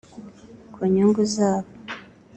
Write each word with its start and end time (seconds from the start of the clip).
Ku 0.73 0.81
nyungu 0.93 1.21
zabo 1.33 1.69